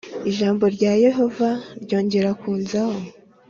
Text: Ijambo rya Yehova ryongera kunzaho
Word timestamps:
Ijambo 0.29 0.63
rya 0.75 0.93
Yehova 1.05 1.49
ryongera 1.83 2.29
kunzaho 2.39 2.99